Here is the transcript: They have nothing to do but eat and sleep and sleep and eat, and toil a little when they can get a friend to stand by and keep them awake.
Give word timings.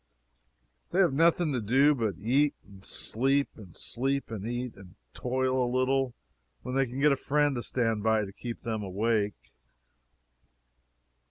They 0.89 0.97
have 0.97 1.13
nothing 1.13 1.53
to 1.53 1.61
do 1.61 1.93
but 1.93 2.15
eat 2.17 2.55
and 2.65 2.83
sleep 2.83 3.49
and 3.55 3.77
sleep 3.77 4.31
and 4.31 4.47
eat, 4.47 4.75
and 4.75 4.95
toil 5.13 5.63
a 5.63 5.69
little 5.71 6.15
when 6.63 6.73
they 6.73 6.87
can 6.87 6.99
get 6.99 7.11
a 7.11 7.15
friend 7.15 7.53
to 7.55 7.61
stand 7.61 8.01
by 8.01 8.21
and 8.21 8.35
keep 8.35 8.63
them 8.63 8.81
awake. 8.81 9.51